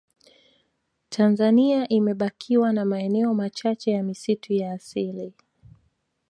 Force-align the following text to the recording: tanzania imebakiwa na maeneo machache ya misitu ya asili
tanzania 1.09 1.87
imebakiwa 1.87 2.73
na 2.73 2.85
maeneo 2.85 3.33
machache 3.33 3.91
ya 3.91 4.03
misitu 4.03 4.53
ya 4.53 4.71
asili 4.71 5.33